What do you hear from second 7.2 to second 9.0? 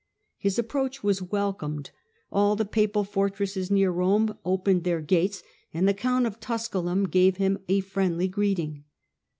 him a friendly greeting.